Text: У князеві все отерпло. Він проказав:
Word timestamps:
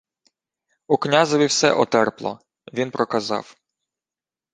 У 0.87 0.97
князеві 0.97 1.45
все 1.45 1.73
отерпло. 1.73 2.39
Він 2.73 2.91
проказав: 2.91 3.55